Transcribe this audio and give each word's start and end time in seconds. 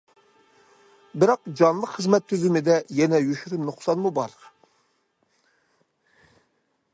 بىراق 1.23 1.43
جانلىق 1.59 1.91
خىزمەت 1.97 2.25
تۈزۈمىدە 2.31 2.77
يەنە 3.01 3.19
يوشۇرۇن 3.25 3.63
نۇقسانمۇ 3.67 4.13
بار. 4.17 4.35